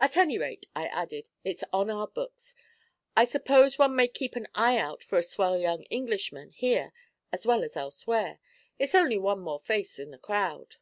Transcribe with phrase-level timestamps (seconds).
[0.00, 2.56] 'At any rate,' I added, 'it's on our books.
[3.14, 6.92] I suppose one may keep an eye out for a swell young Englishman here
[7.32, 8.40] as well as elsewhere.
[8.80, 10.74] It's only one more face in the crowd.'